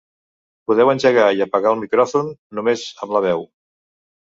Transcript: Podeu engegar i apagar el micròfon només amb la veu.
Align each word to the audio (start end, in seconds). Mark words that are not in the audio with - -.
Podeu 0.71 0.91
engegar 0.93 1.27
i 1.41 1.45
apagar 1.47 1.75
el 1.75 1.79
micròfon 1.85 2.35
només 2.61 2.91
amb 3.05 3.19
la 3.19 3.27
veu. 3.33 3.51